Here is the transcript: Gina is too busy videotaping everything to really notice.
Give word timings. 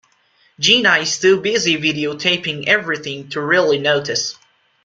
Gina 0.59 0.97
is 0.97 1.19
too 1.19 1.41
busy 1.41 1.77
videotaping 1.77 2.65
everything 2.67 3.29
to 3.29 3.39
really 3.39 3.77
notice. 3.77 4.33